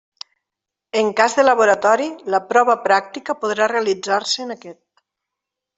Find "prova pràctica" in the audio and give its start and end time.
2.53-3.39